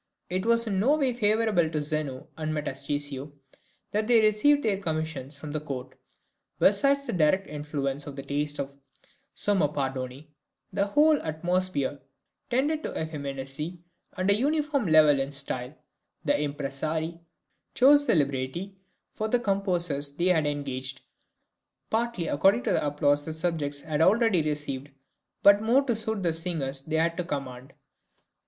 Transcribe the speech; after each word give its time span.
It 0.31 0.47
was 0.47 0.65
in 0.65 0.79
no 0.79 0.97
way 0.97 1.13
favourable 1.13 1.69
to 1.69 1.79
Zeno 1.79 2.27
and 2.35 2.51
Metastasio 2.55 3.33
that 3.91 4.07
they 4.07 4.19
received 4.19 4.63
their 4.63 4.79
commissions 4.79 5.37
from 5.37 5.51
the 5.51 5.59
court; 5.59 5.93
besides 6.57 7.05
the 7.05 7.13
direct 7.13 7.45
influence 7.45 8.07
of 8.07 8.15
the 8.15 8.23
taste 8.23 8.57
of 8.57 8.71
the 8.71 8.79
somme 9.35 9.71
padrone, 9.71 10.25
the 10.73 10.87
whole 10.87 11.21
atmosphere 11.21 11.99
tended 12.49 12.81
to 12.81 12.99
effeminacy 12.99 13.77
and 14.17 14.27
a 14.31 14.35
uniform 14.35 14.87
level 14.87 15.19
in 15.19 15.31
style. 15.31 15.75
The 16.25 16.33
impresarii 16.33 17.19
chose 17.75 18.07
the 18.07 18.15
libretti 18.15 18.75
for 19.13 19.27
the 19.27 19.37
composers 19.39 20.09
they 20.13 20.29
had 20.29 20.47
engaged, 20.47 21.01
partly 21.91 22.25
according 22.27 22.63
to 22.63 22.71
the 22.71 22.83
applause 22.83 23.23
the 23.23 23.33
subjects 23.33 23.81
had 23.81 24.01
already 24.01 24.41
received, 24.41 24.89
but 25.43 25.61
more 25.61 25.83
to 25.83 25.95
suit 25.95 26.23
the 26.23 26.33
singers 26.33 26.81
they 26.81 26.95
had 26.95 27.19
at 27.19 27.27
command. 27.27 27.73